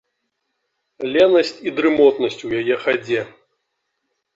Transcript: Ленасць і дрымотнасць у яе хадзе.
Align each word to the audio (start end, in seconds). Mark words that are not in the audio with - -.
Ленасць 1.13 1.53
і 1.67 1.75
дрымотнасць 1.77 2.41
у 2.51 2.53
яе 2.65 2.75
хадзе. 2.87 3.21